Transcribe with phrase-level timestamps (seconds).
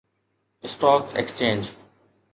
[0.67, 1.63] stock exchange